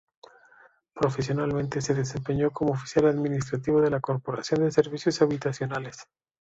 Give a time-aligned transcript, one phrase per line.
[0.95, 6.07] Profesionalmente se desempeñó como oficial administrativo de la Corporación de Servicios Habitacionales.